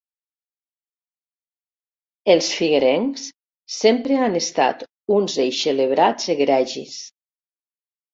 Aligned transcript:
Els 2.33 2.47
figuerencs 2.59 3.25
sempre 3.73 4.17
han 4.21 4.39
estat 4.39 4.81
uns 5.19 5.37
eixelebrats 5.45 6.33
egregis. 6.35 6.97